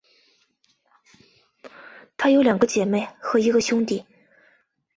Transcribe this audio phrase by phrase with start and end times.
[2.17, 4.03] 她有两个姐妹和一个兄弟。